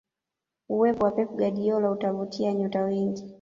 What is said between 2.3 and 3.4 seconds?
nyota wengi